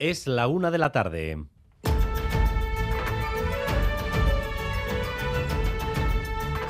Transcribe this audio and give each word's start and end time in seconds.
Es 0.00 0.28
la 0.28 0.46
una 0.46 0.70
de 0.70 0.78
la 0.78 0.92
tarde. 0.92 1.44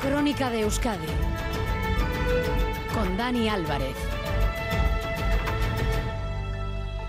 Crónica 0.01 0.49
de 0.49 0.61
Euskadi 0.61 1.05
con 2.91 3.17
Dani 3.17 3.47
Álvarez. 3.47 3.95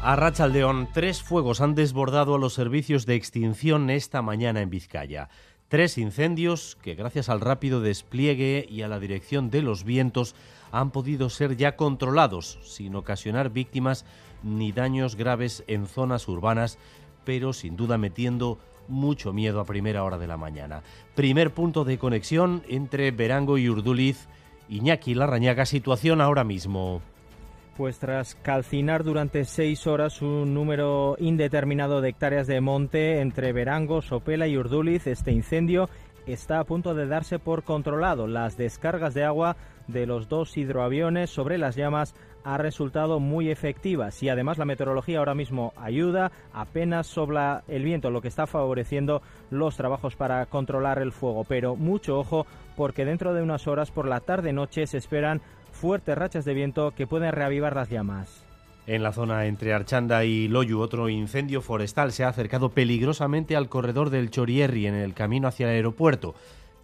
A 0.02 0.14
Rachaldeón, 0.16 0.90
tres 0.92 1.22
fuegos 1.22 1.62
han 1.62 1.74
desbordado 1.74 2.34
a 2.34 2.38
los 2.38 2.52
servicios 2.52 3.06
de 3.06 3.14
extinción 3.14 3.88
esta 3.88 4.20
mañana 4.20 4.60
en 4.60 4.68
Vizcaya. 4.68 5.30
Tres 5.68 5.96
incendios 5.96 6.76
que 6.82 6.96
gracias 6.96 7.30
al 7.30 7.40
rápido 7.40 7.80
despliegue 7.80 8.66
y 8.68 8.82
a 8.82 8.88
la 8.88 9.00
dirección 9.00 9.48
de 9.50 9.62
los 9.62 9.84
vientos 9.84 10.34
han 10.70 10.90
podido 10.90 11.30
ser 11.30 11.56
ya 11.56 11.76
controlados 11.76 12.58
sin 12.62 12.94
ocasionar 12.94 13.50
víctimas 13.50 14.04
ni 14.42 14.72
daños 14.72 15.16
graves 15.16 15.64
en 15.66 15.86
zonas 15.86 16.28
urbanas, 16.28 16.78
pero 17.24 17.52
sin 17.52 17.76
duda 17.76 17.98
metiendo 17.98 18.58
mucho 18.88 19.32
miedo 19.32 19.60
a 19.60 19.64
primera 19.64 20.04
hora 20.04 20.18
de 20.18 20.26
la 20.26 20.36
mañana. 20.36 20.82
Primer 21.14 21.52
punto 21.52 21.84
de 21.84 21.98
conexión 21.98 22.62
entre 22.68 23.10
Verango 23.10 23.58
y 23.58 23.68
Urduliz. 23.68 24.28
Iñaki 24.68 25.14
Larrañaga, 25.14 25.66
situación 25.66 26.20
ahora 26.20 26.44
mismo. 26.44 27.00
Pues 27.76 27.98
tras 27.98 28.34
calcinar 28.34 29.04
durante 29.04 29.44
seis 29.44 29.86
horas 29.86 30.22
un 30.22 30.54
número 30.54 31.16
indeterminado 31.18 32.00
de 32.00 32.10
hectáreas 32.10 32.46
de 32.46 32.60
monte 32.60 33.20
entre 33.20 33.52
Verango, 33.52 34.02
Sopela 34.02 34.46
y 34.46 34.56
Urduliz, 34.56 35.06
este 35.06 35.32
incendio 35.32 35.88
está 36.26 36.60
a 36.60 36.64
punto 36.64 36.94
de 36.94 37.06
darse 37.06 37.38
por 37.38 37.64
controlado. 37.64 38.26
Las 38.26 38.56
descargas 38.56 39.14
de 39.14 39.24
agua 39.24 39.56
de 39.88 40.06
los 40.06 40.28
dos 40.28 40.56
hidroaviones 40.56 41.30
sobre 41.30 41.58
las 41.58 41.74
llamas 41.74 42.14
ha 42.44 42.58
resultado 42.58 43.20
muy 43.20 43.50
efectivas 43.50 44.22
y 44.22 44.28
además 44.28 44.58
la 44.58 44.64
meteorología 44.64 45.18
ahora 45.18 45.34
mismo 45.34 45.72
ayuda, 45.76 46.32
apenas 46.52 47.06
sopla 47.06 47.62
el 47.68 47.84
viento, 47.84 48.10
lo 48.10 48.22
que 48.22 48.28
está 48.28 48.46
favoreciendo 48.46 49.22
los 49.50 49.76
trabajos 49.76 50.16
para 50.16 50.46
controlar 50.46 50.98
el 51.00 51.12
fuego. 51.12 51.44
Pero 51.44 51.76
mucho 51.76 52.18
ojo 52.18 52.46
porque 52.76 53.04
dentro 53.04 53.34
de 53.34 53.42
unas 53.42 53.66
horas 53.66 53.90
por 53.90 54.06
la 54.06 54.20
tarde-noche 54.20 54.86
se 54.86 54.98
esperan 54.98 55.40
fuertes 55.72 56.16
rachas 56.16 56.44
de 56.44 56.54
viento 56.54 56.92
que 56.92 57.06
pueden 57.06 57.32
reavivar 57.32 57.74
las 57.74 57.90
llamas. 57.90 58.44
En 58.86 59.02
la 59.02 59.12
zona 59.12 59.46
entre 59.46 59.72
Archanda 59.72 60.24
y 60.24 60.48
Loyu, 60.48 60.80
otro 60.80 61.08
incendio 61.08 61.60
forestal 61.60 62.12
se 62.12 62.24
ha 62.24 62.28
acercado 62.28 62.70
peligrosamente 62.70 63.54
al 63.54 63.68
corredor 63.68 64.10
del 64.10 64.30
Chorierri 64.30 64.86
en 64.86 64.94
el 64.94 65.14
camino 65.14 65.46
hacia 65.46 65.68
el 65.68 65.76
aeropuerto, 65.76 66.34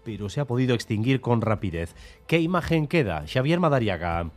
pero 0.04 0.28
se 0.28 0.40
ha 0.40 0.44
podido 0.44 0.74
extinguir 0.74 1.20
con 1.20 1.40
rapidez. 1.40 1.96
¿Qué 2.26 2.38
imagen 2.38 2.86
queda? 2.86 3.24
Xavier 3.26 3.58
Madariaga. 3.58 4.30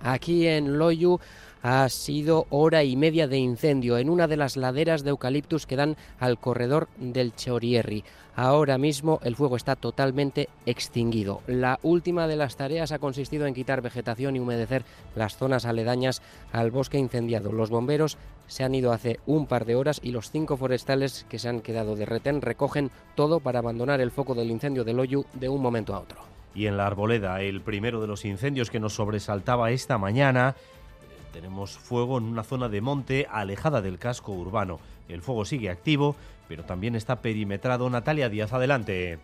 Aquí 0.00 0.46
en 0.46 0.78
Loyu 0.78 1.18
ha 1.62 1.88
sido 1.88 2.46
hora 2.50 2.84
y 2.84 2.94
media 2.94 3.26
de 3.26 3.38
incendio 3.38 3.98
en 3.98 4.08
una 4.08 4.28
de 4.28 4.36
las 4.36 4.56
laderas 4.56 5.02
de 5.02 5.10
eucaliptus 5.10 5.66
que 5.66 5.74
dan 5.74 5.96
al 6.20 6.38
corredor 6.38 6.88
del 6.96 7.34
Chorierri. 7.34 8.04
Ahora 8.36 8.78
mismo 8.78 9.18
el 9.24 9.34
fuego 9.34 9.56
está 9.56 9.74
totalmente 9.74 10.48
extinguido. 10.64 11.40
La 11.46 11.80
última 11.82 12.28
de 12.28 12.36
las 12.36 12.56
tareas 12.56 12.92
ha 12.92 12.98
consistido 12.98 13.46
en 13.46 13.54
quitar 13.54 13.80
vegetación 13.80 14.36
y 14.36 14.40
humedecer 14.40 14.84
las 15.16 15.36
zonas 15.38 15.64
aledañas 15.64 16.22
al 16.52 16.70
bosque 16.70 16.98
incendiado. 16.98 17.50
Los 17.50 17.70
bomberos 17.70 18.18
se 18.46 18.62
han 18.62 18.74
ido 18.74 18.92
hace 18.92 19.18
un 19.26 19.46
par 19.46 19.64
de 19.64 19.74
horas 19.74 20.00
y 20.04 20.12
los 20.12 20.30
cinco 20.30 20.56
forestales 20.56 21.26
que 21.28 21.38
se 21.38 21.48
han 21.48 21.62
quedado 21.62 21.96
de 21.96 22.06
retén 22.06 22.42
recogen 22.42 22.90
todo 23.14 23.40
para 23.40 23.58
abandonar 23.58 24.00
el 24.00 24.12
foco 24.12 24.34
del 24.34 24.50
incendio 24.50 24.84
de 24.84 24.92
Loyu 24.92 25.24
de 25.32 25.48
un 25.48 25.62
momento 25.62 25.94
a 25.94 26.00
otro. 26.00 26.35
Y 26.56 26.66
en 26.66 26.78
la 26.78 26.86
arboleda, 26.86 27.42
el 27.42 27.60
primero 27.60 28.00
de 28.00 28.06
los 28.06 28.24
incendios 28.24 28.70
que 28.70 28.80
nos 28.80 28.94
sobresaltaba 28.94 29.70
esta 29.72 29.98
mañana, 29.98 30.56
tenemos 31.34 31.76
fuego 31.76 32.16
en 32.16 32.24
una 32.24 32.44
zona 32.44 32.70
de 32.70 32.80
monte 32.80 33.26
alejada 33.30 33.82
del 33.82 33.98
casco 33.98 34.32
urbano. 34.32 34.80
El 35.06 35.20
fuego 35.20 35.44
sigue 35.44 35.68
activo, 35.68 36.16
pero 36.48 36.64
también 36.64 36.96
está 36.96 37.20
perimetrado. 37.20 37.90
Natalia 37.90 38.30
Díaz, 38.30 38.54
adelante. 38.54 39.18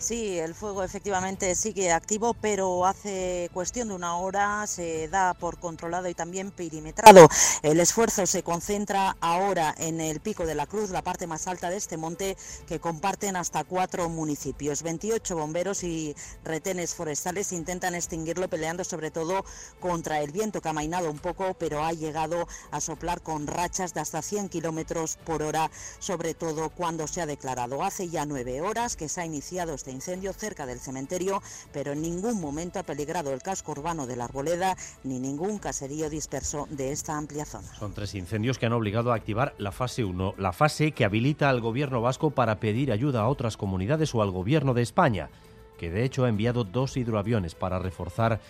Sí, 0.00 0.38
el 0.38 0.54
fuego 0.54 0.84
efectivamente 0.84 1.56
sigue 1.56 1.90
activo, 1.90 2.32
pero 2.32 2.86
hace 2.86 3.50
cuestión 3.52 3.88
de 3.88 3.94
una 3.94 4.16
hora 4.16 4.64
se 4.68 5.08
da 5.08 5.34
por 5.34 5.58
controlado 5.58 6.08
y 6.08 6.14
también 6.14 6.52
perimetrado. 6.52 7.28
El 7.62 7.80
esfuerzo 7.80 8.24
se 8.24 8.44
concentra 8.44 9.16
ahora 9.20 9.74
en 9.76 10.00
el 10.00 10.20
Pico 10.20 10.46
de 10.46 10.54
la 10.54 10.68
Cruz, 10.68 10.90
la 10.90 11.02
parte 11.02 11.26
más 11.26 11.48
alta 11.48 11.68
de 11.68 11.78
este 11.78 11.96
monte, 11.96 12.36
que 12.68 12.78
comparten 12.78 13.34
hasta 13.34 13.64
cuatro 13.64 14.08
municipios. 14.08 14.84
28 14.84 15.34
bomberos 15.34 15.82
y 15.82 16.14
retenes 16.44 16.94
forestales 16.94 17.50
intentan 17.50 17.96
extinguirlo, 17.96 18.46
peleando 18.46 18.84
sobre 18.84 19.10
todo 19.10 19.44
contra 19.80 20.20
el 20.20 20.30
viento 20.30 20.60
que 20.60 20.68
ha 20.68 20.72
mainado 20.72 21.10
un 21.10 21.18
poco, 21.18 21.54
pero 21.54 21.84
ha 21.84 21.92
llegado 21.92 22.46
a 22.70 22.80
soplar 22.80 23.20
con 23.20 23.48
rachas 23.48 23.94
de 23.94 24.00
hasta 24.00 24.22
100 24.22 24.48
kilómetros 24.48 25.18
por 25.24 25.42
hora, 25.42 25.72
sobre 25.98 26.34
todo 26.34 26.70
cuando 26.70 27.08
se 27.08 27.20
ha 27.20 27.26
declarado. 27.26 27.82
Hace 27.82 28.08
ya 28.08 28.26
nueve 28.26 28.60
horas 28.60 28.94
que 28.94 29.08
se 29.08 29.22
ha 29.22 29.26
iniciado 29.26 29.74
este 29.74 29.87
incendio 29.90 30.32
cerca 30.32 30.66
del 30.66 30.78
cementerio, 30.78 31.42
pero 31.72 31.92
en 31.92 32.02
ningún 32.02 32.40
momento 32.40 32.78
ha 32.78 32.82
peligrado 32.82 33.32
el 33.32 33.42
casco 33.42 33.72
urbano 33.72 34.06
de 34.06 34.16
la 34.16 34.24
Arboleda 34.24 34.76
ni 35.04 35.18
ningún 35.18 35.58
caserío 35.58 36.10
disperso 36.10 36.66
de 36.70 36.92
esta 36.92 37.16
amplia 37.16 37.44
zona. 37.44 37.74
Son 37.74 37.94
tres 37.94 38.14
incendios 38.14 38.58
que 38.58 38.66
han 38.66 38.72
obligado 38.72 39.12
a 39.12 39.16
activar 39.16 39.54
la 39.58 39.72
fase 39.72 40.04
1, 40.04 40.34
la 40.38 40.52
fase 40.52 40.92
que 40.92 41.04
habilita 41.04 41.48
al 41.48 41.60
gobierno 41.60 42.00
vasco 42.00 42.30
para 42.30 42.60
pedir 42.60 42.92
ayuda 42.92 43.22
a 43.22 43.28
otras 43.28 43.56
comunidades 43.56 44.14
o 44.14 44.22
al 44.22 44.30
gobierno 44.30 44.74
de 44.74 44.82
España, 44.82 45.30
que 45.78 45.90
de 45.90 46.04
hecho 46.04 46.24
ha 46.24 46.28
enviado 46.28 46.64
dos 46.64 46.96
hidroaviones 46.96 47.54
para 47.54 47.78
reforzar 47.78 48.40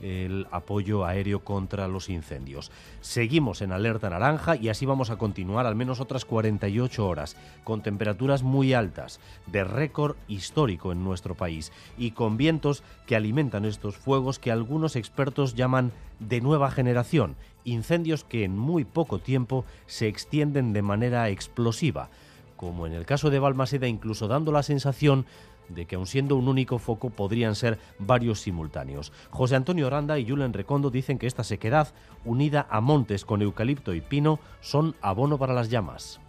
el 0.00 0.46
apoyo 0.50 1.04
aéreo 1.04 1.40
contra 1.44 1.88
los 1.88 2.08
incendios. 2.08 2.70
Seguimos 3.00 3.62
en 3.62 3.72
alerta 3.72 4.10
naranja 4.10 4.56
y 4.56 4.68
así 4.68 4.86
vamos 4.86 5.10
a 5.10 5.16
continuar 5.16 5.66
al 5.66 5.74
menos 5.74 6.00
otras 6.00 6.24
48 6.24 7.06
horas, 7.06 7.36
con 7.64 7.82
temperaturas 7.82 8.42
muy 8.42 8.74
altas, 8.74 9.20
de 9.46 9.64
récord 9.64 10.16
histórico 10.28 10.92
en 10.92 11.04
nuestro 11.04 11.34
país, 11.34 11.72
y 11.96 12.12
con 12.12 12.36
vientos 12.36 12.82
que 13.06 13.16
alimentan 13.16 13.64
estos 13.64 13.96
fuegos 13.96 14.38
que 14.38 14.52
algunos 14.52 14.96
expertos 14.96 15.54
llaman 15.54 15.92
de 16.20 16.40
nueva 16.40 16.70
generación, 16.70 17.36
incendios 17.64 18.24
que 18.24 18.44
en 18.44 18.58
muy 18.58 18.84
poco 18.84 19.18
tiempo 19.18 19.64
se 19.86 20.08
extienden 20.08 20.72
de 20.72 20.82
manera 20.82 21.28
explosiva, 21.28 22.08
como 22.58 22.86
en 22.86 22.92
el 22.92 23.06
caso 23.06 23.30
de 23.30 23.38
Balmaseda 23.38 23.86
incluso 23.86 24.28
dando 24.28 24.52
la 24.52 24.62
sensación 24.62 25.24
de 25.68 25.86
que 25.86 25.96
aun 25.96 26.06
siendo 26.06 26.36
un 26.36 26.48
único 26.48 26.78
foco 26.78 27.08
podrían 27.08 27.54
ser 27.54 27.78
varios 27.98 28.40
simultáneos. 28.40 29.12
José 29.30 29.56
Antonio 29.56 29.86
Oranda 29.86 30.18
y 30.18 30.28
Julen 30.28 30.52
Recondo 30.52 30.90
dicen 30.90 31.18
que 31.18 31.26
esta 31.26 31.44
sequedad, 31.44 31.94
unida 32.24 32.66
a 32.68 32.80
montes 32.80 33.24
con 33.24 33.42
eucalipto 33.42 33.94
y 33.94 34.00
pino, 34.00 34.40
son 34.60 34.94
abono 35.00 35.38
para 35.38 35.54
las 35.54 35.70
llamas. 35.70 36.20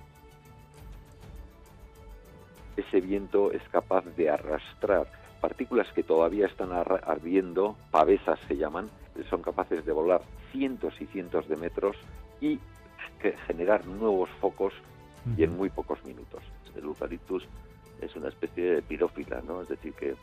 Ese 2.78 3.02
viento 3.02 3.52
es 3.52 3.64
capaz 3.70 4.06
de 4.16 4.30
arrastrar 4.30 5.08
partículas 5.42 5.88
que 5.94 6.04
todavía 6.04 6.46
están 6.46 6.72
ardiendo, 6.72 7.76
pavesas 7.92 8.40
se 8.48 8.56
llaman, 8.56 8.90
son 9.30 9.42
capaces 9.42 9.86
de 9.86 9.92
volar 9.92 10.22
cientos 10.52 10.94
y 11.00 11.06
cientos 11.08 11.48
de 11.48 11.56
metros 11.56 11.96
y 12.40 12.60
generar 13.48 13.86
nuevos 13.88 14.30
focos 14.40 14.74
y 15.38 15.44
en 15.44 15.56
muy 15.58 15.70
pocos 15.70 16.04
minutos. 16.06 16.42
El 16.76 16.86
eucaliptus 16.86 17.46
es 18.02 18.16
una 18.16 18.30
especie 18.30 18.76
de 18.76 18.82
pirófila, 18.82 19.42
¿no? 19.46 19.62
Es 19.62 19.70
decir, 19.70 19.94
que 19.94 20.16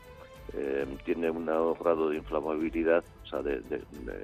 eh, 0.53 0.85
tiene 1.03 1.29
un 1.29 1.45
grado 1.45 2.09
de 2.09 2.17
inflamabilidad 2.17 3.03
o 3.23 3.27
sea, 3.27 3.41
de, 3.41 3.61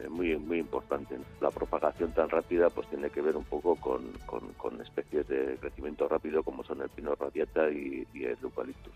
muy, 0.10 0.38
muy 0.38 0.60
importante. 0.60 1.18
La 1.42 1.52
propagación 1.52 2.12
tan 2.14 2.30
rápida 2.30 2.70
pues 2.70 2.88
tiene 2.90 3.10
que 3.10 3.22
ver 3.22 3.36
un 3.36 3.44
poco 3.44 3.76
con, 3.76 4.04
con, 4.26 4.82
especies 4.82 5.28
de 5.28 5.58
crecimiento 5.60 6.08
rápido 6.08 6.44
como 6.44 6.64
son 6.64 6.82
el 6.82 6.90
pino 6.90 7.14
radiata 7.16 7.70
y, 7.70 8.08
y 8.14 8.24
el 8.24 8.38
eucaliptus. 8.42 8.94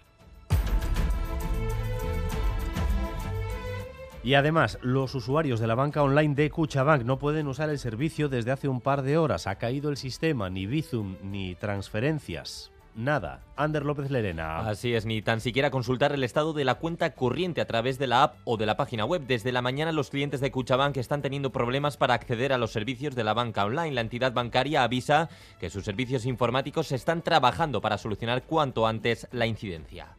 Y 4.27 4.33
además, 4.33 4.77
los 4.81 5.15
usuarios 5.15 5.61
de 5.61 5.67
la 5.67 5.75
banca 5.75 6.03
online 6.03 6.35
de 6.35 6.49
Cuchabank 6.49 7.05
no 7.05 7.17
pueden 7.17 7.47
usar 7.47 7.69
el 7.69 7.79
servicio 7.79 8.27
desde 8.27 8.51
hace 8.51 8.67
un 8.67 8.81
par 8.81 9.03
de 9.03 9.17
horas. 9.17 9.47
Ha 9.47 9.55
caído 9.55 9.89
el 9.89 9.95
sistema, 9.95 10.49
ni 10.49 10.65
Bizum 10.65 11.15
ni 11.23 11.55
transferencias 11.55 12.73
nada. 12.93 13.39
Ander 13.55 13.85
López 13.85 14.11
Lerena. 14.11 14.67
Así 14.67 14.93
es, 14.93 15.05
ni 15.05 15.21
tan 15.21 15.39
siquiera 15.39 15.71
consultar 15.71 16.11
el 16.11 16.25
estado 16.25 16.51
de 16.51 16.65
la 16.65 16.75
cuenta 16.75 17.13
corriente 17.13 17.61
a 17.61 17.67
través 17.67 17.99
de 17.99 18.07
la 18.07 18.23
app 18.23 18.39
o 18.43 18.57
de 18.57 18.65
la 18.65 18.75
página 18.75 19.05
web. 19.05 19.21
Desde 19.25 19.53
la 19.53 19.61
mañana 19.61 19.93
los 19.93 20.09
clientes 20.09 20.41
de 20.41 20.51
Cuchabank 20.51 20.97
están 20.97 21.21
teniendo 21.21 21.53
problemas 21.53 21.95
para 21.95 22.13
acceder 22.13 22.51
a 22.51 22.57
los 22.57 22.73
servicios 22.73 23.15
de 23.15 23.23
la 23.23 23.33
banca 23.33 23.63
online. 23.63 23.93
La 23.93 24.01
entidad 24.01 24.33
bancaria 24.33 24.83
avisa 24.83 25.29
que 25.57 25.69
sus 25.69 25.85
servicios 25.85 26.25
informáticos 26.25 26.87
se 26.87 26.95
están 26.95 27.21
trabajando 27.21 27.79
para 27.79 27.97
solucionar 27.97 28.43
cuanto 28.43 28.87
antes 28.87 29.29
la 29.31 29.45
incidencia. 29.45 30.17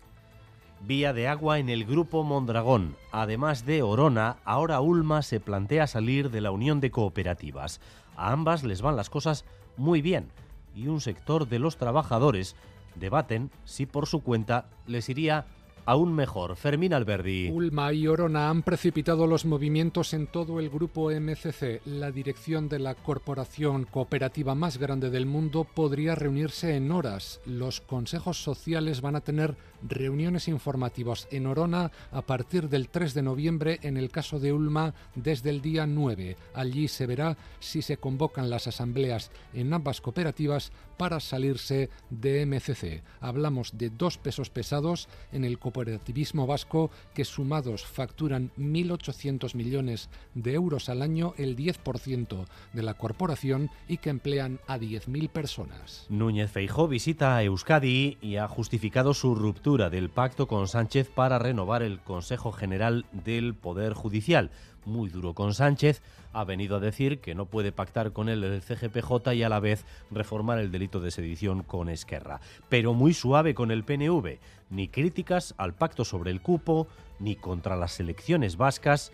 Vía 0.80 1.12
de 1.12 1.28
agua 1.28 1.58
en 1.58 1.68
el 1.68 1.84
grupo 1.84 2.22
Mondragón. 2.22 2.96
Además 3.10 3.66
de 3.66 3.82
Orona, 3.82 4.36
ahora 4.44 4.80
Ulma 4.80 5.22
se 5.22 5.40
plantea 5.40 5.86
salir 5.86 6.30
de 6.30 6.40
la 6.40 6.50
Unión 6.50 6.80
de 6.80 6.90
Cooperativas. 6.90 7.80
A 8.16 8.32
ambas 8.32 8.62
les 8.62 8.80
van 8.80 8.96
las 8.96 9.10
cosas 9.10 9.44
muy 9.76 10.02
bien 10.02 10.28
y 10.74 10.86
un 10.86 11.00
sector 11.00 11.48
de 11.48 11.58
los 11.58 11.76
trabajadores 11.76 12.54
debaten 12.94 13.50
si 13.64 13.86
por 13.86 14.06
su 14.06 14.22
cuenta 14.22 14.66
les 14.86 15.08
iría 15.08 15.46
aún 15.88 16.12
mejor. 16.12 16.56
Fermín 16.56 16.92
Alberdi. 16.92 17.48
Ulma 17.50 17.94
y 17.94 18.06
Orona 18.06 18.50
han 18.50 18.62
precipitado 18.62 19.26
los 19.26 19.46
movimientos 19.46 20.12
en 20.12 20.26
todo 20.26 20.60
el 20.60 20.68
grupo 20.68 21.10
MCC. 21.10 21.80
La 21.86 22.10
dirección 22.10 22.68
de 22.68 22.78
la 22.78 22.94
corporación 22.94 23.84
cooperativa 23.84 24.54
más 24.54 24.76
grande 24.76 25.08
del 25.08 25.24
mundo 25.24 25.64
podría 25.64 26.14
reunirse 26.14 26.76
en 26.76 26.92
horas. 26.92 27.40
Los 27.46 27.80
consejos 27.80 28.42
sociales 28.42 29.00
van 29.00 29.16
a 29.16 29.22
tener 29.22 29.56
reuniones 29.82 30.48
informativas 30.48 31.26
en 31.30 31.46
Orona 31.46 31.90
a 32.12 32.20
partir 32.20 32.68
del 32.68 32.90
3 32.90 33.14
de 33.14 33.22
noviembre, 33.22 33.78
en 33.82 33.96
el 33.96 34.10
caso 34.10 34.38
de 34.38 34.52
Ulma 34.52 34.92
desde 35.14 35.48
el 35.48 35.62
día 35.62 35.86
9. 35.86 36.36
Allí 36.52 36.88
se 36.88 37.06
verá 37.06 37.38
si 37.60 37.80
se 37.80 37.96
convocan 37.96 38.50
las 38.50 38.66
asambleas 38.66 39.30
en 39.54 39.72
ambas 39.72 40.02
cooperativas 40.02 40.70
para 40.98 41.20
salirse 41.20 41.88
de 42.10 42.44
MCC. 42.44 43.02
Hablamos 43.20 43.78
de 43.78 43.88
dos 43.88 44.18
pesos 44.18 44.50
pesados 44.50 45.08
en 45.32 45.44
el 45.44 45.58
cooperativismo 45.78 46.46
vasco 46.46 46.90
que 47.14 47.24
sumados 47.24 47.84
facturan 47.84 48.50
1.800 48.58 49.54
millones 49.54 50.10
de 50.34 50.54
euros 50.54 50.88
al 50.88 51.02
año, 51.02 51.34
el 51.36 51.56
10% 51.56 52.46
de 52.72 52.82
la 52.82 52.94
corporación 52.94 53.70
y 53.86 53.98
que 53.98 54.10
emplean 54.10 54.58
a 54.66 54.78
10.000 54.78 55.28
personas. 55.28 56.06
Núñez 56.08 56.50
Feijó 56.50 56.88
visita 56.88 57.36
a 57.36 57.44
Euskadi 57.44 58.18
y 58.20 58.36
ha 58.36 58.48
justificado 58.48 59.14
su 59.14 59.36
ruptura 59.36 59.88
del 59.88 60.10
pacto 60.10 60.48
con 60.48 60.66
Sánchez 60.66 61.10
para 61.14 61.38
renovar 61.38 61.82
el 61.84 62.00
Consejo 62.00 62.50
General 62.50 63.06
del 63.12 63.54
Poder 63.54 63.92
Judicial 63.92 64.50
muy 64.88 65.08
duro 65.08 65.34
con 65.34 65.54
Sánchez, 65.54 66.02
ha 66.32 66.44
venido 66.44 66.76
a 66.76 66.80
decir 66.80 67.20
que 67.20 67.34
no 67.34 67.46
puede 67.46 67.72
pactar 67.72 68.12
con 68.12 68.28
él 68.28 68.42
el 68.42 68.62
CGPJ 68.62 69.34
y 69.34 69.42
a 69.42 69.48
la 69.48 69.60
vez 69.60 69.84
reformar 70.10 70.58
el 70.58 70.72
delito 70.72 71.00
de 71.00 71.10
sedición 71.10 71.62
con 71.62 71.88
Esquerra. 71.88 72.40
Pero 72.68 72.94
muy 72.94 73.14
suave 73.14 73.54
con 73.54 73.70
el 73.70 73.84
PNV, 73.84 74.38
ni 74.70 74.88
críticas 74.88 75.54
al 75.56 75.74
pacto 75.74 76.04
sobre 76.04 76.30
el 76.30 76.42
cupo, 76.42 76.88
ni 77.20 77.36
contra 77.36 77.76
las 77.76 78.00
elecciones 78.00 78.56
vascas, 78.56 79.12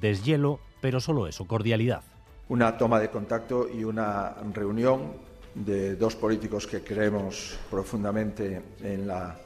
deshielo, 0.00 0.60
pero 0.80 1.00
solo 1.00 1.26
eso, 1.26 1.46
cordialidad. 1.46 2.02
Una 2.48 2.76
toma 2.76 3.00
de 3.00 3.10
contacto 3.10 3.68
y 3.68 3.84
una 3.84 4.34
reunión 4.52 5.12
de 5.54 5.96
dos 5.96 6.16
políticos 6.16 6.66
que 6.66 6.82
creemos 6.82 7.58
profundamente 7.70 8.62
en 8.82 9.06
la 9.06 9.36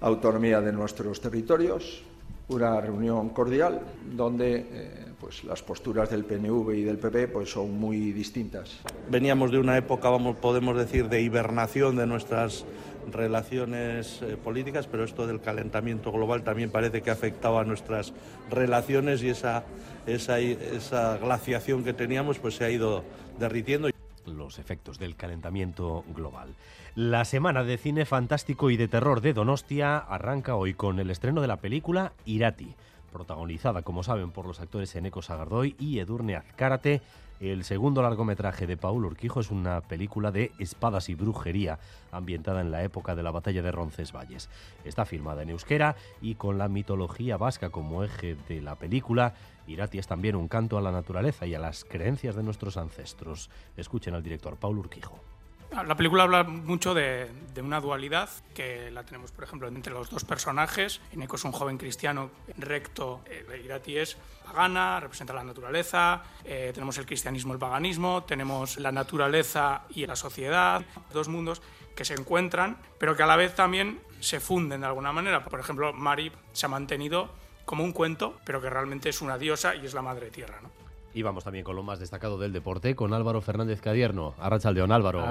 autonomía 0.00 0.60
de 0.60 0.72
nuestros 0.72 1.20
territorios, 1.20 2.02
una 2.48 2.80
reunión 2.80 3.28
cordial 3.30 3.80
donde 4.14 4.66
eh, 4.70 5.04
pues 5.20 5.44
las 5.44 5.62
posturas 5.62 6.10
del 6.10 6.24
PNV 6.24 6.74
y 6.74 6.82
del 6.82 6.98
PP 6.98 7.28
pues 7.28 7.50
son 7.50 7.78
muy 7.78 8.12
distintas. 8.12 8.78
Veníamos 9.10 9.50
de 9.50 9.58
una 9.58 9.76
época, 9.76 10.08
vamos, 10.10 10.36
podemos 10.36 10.76
decir, 10.76 11.08
de 11.08 11.20
hibernación 11.20 11.96
de 11.96 12.06
nuestras 12.06 12.64
relaciones 13.12 14.20
eh, 14.22 14.36
políticas, 14.36 14.86
pero 14.86 15.04
esto 15.04 15.26
del 15.26 15.40
calentamiento 15.40 16.12
global 16.12 16.42
también 16.42 16.70
parece 16.70 17.02
que 17.02 17.10
ha 17.10 17.14
afectado 17.14 17.58
a 17.58 17.64
nuestras 17.64 18.12
relaciones 18.50 19.22
y 19.22 19.30
esa, 19.30 19.64
esa, 20.06 20.38
esa 20.38 21.18
glaciación 21.18 21.84
que 21.84 21.92
teníamos 21.92 22.38
pues 22.38 22.56
se 22.56 22.64
ha 22.64 22.70
ido 22.70 23.04
derritiendo 23.38 23.88
los 24.38 24.58
efectos 24.58 24.98
del 24.98 25.16
calentamiento 25.16 26.04
global. 26.14 26.54
La 26.94 27.24
semana 27.24 27.64
de 27.64 27.76
cine 27.76 28.06
fantástico 28.06 28.70
y 28.70 28.76
de 28.76 28.88
terror 28.88 29.20
de 29.20 29.34
Donostia 29.34 29.98
arranca 29.98 30.54
hoy 30.56 30.74
con 30.74 30.98
el 30.98 31.10
estreno 31.10 31.40
de 31.42 31.48
la 31.48 31.58
película 31.58 32.12
Irati, 32.24 32.74
protagonizada, 33.12 33.82
como 33.82 34.02
saben, 34.02 34.30
por 34.30 34.46
los 34.46 34.60
actores 34.60 34.94
Eneco 34.94 35.22
Sagardoy 35.22 35.74
y 35.78 35.98
Edurne 35.98 36.36
Azcárate. 36.36 37.00
El 37.40 37.62
segundo 37.62 38.02
largometraje 38.02 38.66
de 38.66 38.76
Paul 38.76 39.04
Urquijo 39.04 39.38
es 39.38 39.52
una 39.52 39.80
película 39.80 40.32
de 40.32 40.50
espadas 40.58 41.08
y 41.08 41.14
brujería 41.14 41.78
ambientada 42.10 42.60
en 42.60 42.72
la 42.72 42.82
época 42.82 43.14
de 43.14 43.22
la 43.22 43.30
batalla 43.30 43.62
de 43.62 43.70
Roncesvalles. 43.70 44.48
Está 44.84 45.04
filmada 45.04 45.42
en 45.42 45.50
euskera 45.50 45.94
y 46.20 46.34
con 46.34 46.58
la 46.58 46.68
mitología 46.68 47.36
vasca 47.36 47.70
como 47.70 48.02
eje 48.02 48.36
de 48.48 48.60
la 48.60 48.74
película 48.74 49.34
Irati 49.68 49.98
es 49.98 50.06
también 50.06 50.34
un 50.34 50.48
canto 50.48 50.78
a 50.78 50.82
la 50.82 50.90
naturaleza 50.90 51.46
y 51.46 51.54
a 51.54 51.58
las 51.58 51.84
creencias 51.84 52.34
de 52.34 52.42
nuestros 52.42 52.76
ancestros. 52.76 53.50
Escuchen 53.76 54.14
al 54.14 54.22
director 54.22 54.56
Paul 54.56 54.78
Urquijo. 54.78 55.20
La 55.70 55.96
película 55.96 56.22
habla 56.22 56.44
mucho 56.44 56.94
de, 56.94 57.30
una 57.62 57.80
dualidad 57.80 58.30
que 58.54 58.90
la 58.90 59.04
tenemos, 59.04 59.32
por 59.32 59.44
ejemplo, 59.44 59.68
entre 59.68 59.92
los 59.92 60.08
dos 60.10 60.24
personajes. 60.24 61.00
Ineco 61.12 61.36
es 61.36 61.44
un 61.44 61.52
joven 61.52 61.76
cristiano 61.76 62.30
recto, 62.56 63.20
eh, 63.26 63.62
Irati 63.64 63.98
es 63.98 64.16
pagana, 64.44 64.98
representa 65.00 65.34
la 65.34 65.44
naturaleza. 65.44 66.22
Eh, 66.44 66.70
tenemos 66.72 66.96
el 66.98 67.06
cristianismo, 67.06 67.52
el 67.52 67.58
paganismo, 67.58 68.24
tenemos 68.24 68.78
la 68.78 68.92
naturaleza 68.92 69.82
y 69.90 70.06
la 70.06 70.16
sociedad, 70.16 70.84
dos 71.12 71.28
mundos 71.28 71.60
que 71.94 72.04
se 72.04 72.14
encuentran, 72.14 72.78
pero 72.98 73.14
que 73.14 73.24
a 73.24 73.26
la 73.26 73.36
vez 73.36 73.54
también 73.54 74.00
se 74.20 74.40
funden 74.40 74.80
de 74.80 74.86
alguna 74.86 75.12
manera. 75.12 75.44
Por 75.44 75.60
ejemplo, 75.60 75.92
Mari 75.92 76.32
se 76.52 76.66
ha 76.66 76.68
mantenido 76.68 77.28
como 77.64 77.84
un 77.84 77.92
cuento, 77.92 78.40
pero 78.44 78.62
que 78.62 78.70
realmente 78.70 79.10
es 79.10 79.20
una 79.20 79.36
diosa 79.36 79.74
y 79.74 79.84
es 79.84 79.92
la 79.92 80.02
madre 80.02 80.30
tierra. 80.30 80.60
¿no? 80.62 80.87
Y 81.14 81.22
vamos 81.22 81.44
también 81.44 81.64
con 81.64 81.74
lo 81.74 81.82
más 81.82 81.98
destacado 81.98 82.38
del 82.38 82.52
deporte, 82.52 82.94
con 82.94 83.12
Álvaro 83.14 83.40
Fernández 83.40 83.80
Cadierno. 83.80 84.34
León, 84.72 84.92
Álvaro. 84.92 85.24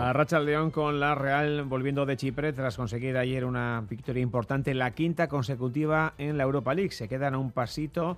León 0.43 0.71
con 0.71 0.99
la 0.99 1.15
Real 1.15 1.63
volviendo 1.63 2.05
de 2.05 2.17
Chipre 2.17 2.51
tras 2.51 2.75
conseguir 2.75 3.15
ayer 3.17 3.45
una 3.45 3.83
victoria 3.87 4.21
importante, 4.21 4.73
la 4.73 4.91
quinta 4.91 5.27
consecutiva 5.27 6.13
en 6.17 6.37
la 6.37 6.43
Europa 6.43 6.73
League. 6.73 6.91
Se 6.91 7.07
quedan 7.07 7.35
a 7.35 7.37
un 7.37 7.51
pasito 7.51 8.17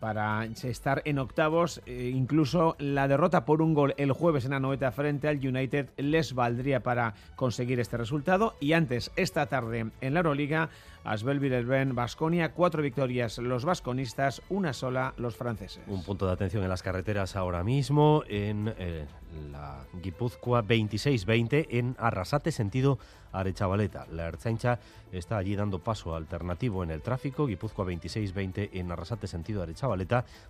para 0.00 0.44
estar 0.44 1.02
en 1.04 1.18
octavos. 1.18 1.80
Eh, 1.86 2.12
incluso 2.14 2.76
la 2.78 3.08
derrota 3.08 3.44
por 3.44 3.62
un 3.62 3.74
gol 3.74 3.94
el 3.96 4.12
jueves 4.12 4.44
en 4.44 4.52
Anoeta 4.52 4.92
frente 4.92 5.28
al 5.28 5.38
United 5.38 5.90
les 5.96 6.34
valdría 6.34 6.82
para 6.82 7.14
conseguir 7.34 7.80
este 7.80 7.96
resultado. 7.96 8.54
Y 8.60 8.72
antes, 8.72 9.10
esta 9.16 9.46
tarde 9.46 9.90
en 10.00 10.14
la 10.14 10.20
Euroliga, 10.20 10.70
Asbel 11.04 11.38
Villerben, 11.38 11.94
Basconia, 11.94 12.52
cuatro 12.52 12.82
victorias 12.82 13.38
los 13.38 13.64
vasconistas, 13.64 14.42
una 14.48 14.72
sola 14.72 15.14
los 15.16 15.36
franceses. 15.36 15.82
Un 15.86 16.02
punto 16.02 16.26
de 16.26 16.32
atención 16.32 16.62
en 16.62 16.68
las 16.68 16.82
carreteras 16.82 17.36
ahora 17.36 17.62
mismo 17.62 18.24
en 18.28 18.74
eh, 18.76 19.06
la 19.52 19.84
Guipúzcoa 20.02 20.62
26-20 20.62 21.66
en 21.70 21.96
Arrasate, 21.98 22.50
sentido 22.50 22.98
Arechavaleta. 23.32 24.06
La 24.10 24.26
Erzaincha 24.26 24.78
está 25.12 25.36
allí 25.36 25.54
dando 25.54 25.78
paso 25.78 26.14
alternativo 26.14 26.82
en 26.82 26.90
el 26.90 27.02
tráfico, 27.02 27.46
Guipúzcoa 27.46 27.86
26-20 27.86 28.70
en 28.72 28.90
Arrasate, 28.90 29.26
sentido 29.26 29.62
Arechavaleta, 29.62 29.85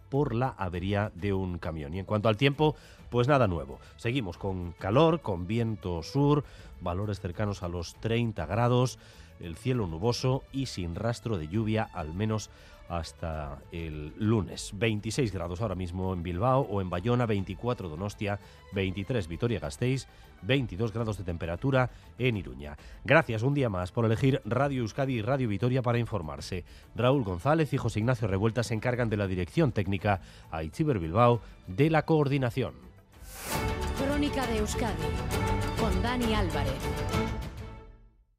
por 0.09 0.35
la 0.35 0.49
avería 0.49 1.11
de 1.15 1.33
un 1.33 1.59
camión. 1.59 1.95
Y 1.95 1.99
en 1.99 2.05
cuanto 2.05 2.29
al 2.29 2.37
tiempo, 2.37 2.77
pues 3.11 3.29
nada 3.29 3.47
nuevo. 3.47 3.79
Seguimos 3.97 4.39
con 4.39 4.73
calor, 4.73 5.21
con 5.21 5.47
viento 5.47 6.03
sur, 6.03 6.45
valores 6.81 7.21
cercanos 7.21 7.63
a 7.63 7.69
los 7.69 7.95
30 7.97 8.47
grados 8.47 8.99
el 9.41 9.57
cielo 9.57 9.87
nuboso 9.87 10.43
y 10.53 10.67
sin 10.67 10.95
rastro 10.95 11.39
de 11.39 11.49
lluvia, 11.49 11.89
al 11.93 12.15
menos 12.15 12.51
hasta 12.89 13.59
el 13.73 14.13
lunes. 14.19 14.71
26 14.75 15.33
grados 15.33 15.61
ahora 15.61 15.75
mismo 15.75 16.13
en 16.13 16.23
Bilbao 16.23 16.61
o 16.61 16.81
en 16.81 16.91
Bayona, 16.91 17.27
24 17.27 17.89
Donostia, 17.89 18.39
23 18.73 19.27
Vitoria-Gasteiz, 19.27 20.07
22 20.43 20.93
grados 20.93 21.19
de 21.19 21.25
temperatura 21.25 21.91
en 22.19 22.37
Iruña. 22.37 22.77
Gracias 23.05 23.43
un 23.43 23.55
día 23.55 23.69
más 23.69 23.93
por 23.93 24.05
elegir 24.05 24.41
Radio 24.45 24.83
Euskadi 24.83 25.15
y 25.15 25.23
Radio 25.23 25.49
Vitoria 25.49 25.83
para 25.83 25.99
informarse. 25.99 26.65
Raúl 26.95 27.25
González 27.25 27.73
y 27.73 27.79
José 27.79 28.01
Ignacio 28.01 28.29
Revuelta 28.29 28.63
se 28.63 28.75
encargan 28.75 29.11
de 29.11 29.17
la 29.17 29.27
dirección 29.27 29.73
técnica, 29.73 30.21
a 30.51 30.63
Itziber 30.63 30.99
Bilbao 30.99 31.41
de 31.67 31.91
la 31.91 32.03
coordinación. 32.03 32.75
Crónica 33.99 34.47
de 34.47 34.59
Euskadi 34.59 35.03
con 35.81 36.03
Dani 36.03 36.35
Álvarez. 36.35 37.26